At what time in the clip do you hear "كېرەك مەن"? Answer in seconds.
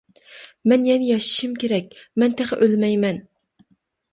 1.65-2.33